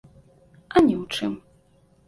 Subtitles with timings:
[0.09, 1.33] А ні ў чым.